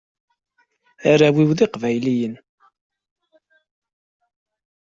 [1.11, 2.33] Arraw-iw d iqbayliyen.